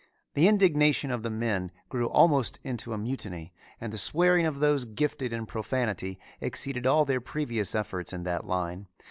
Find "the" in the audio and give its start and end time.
0.33-0.47, 1.21-1.29, 3.93-3.99